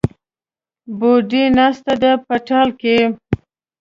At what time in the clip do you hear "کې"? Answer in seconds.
2.79-2.97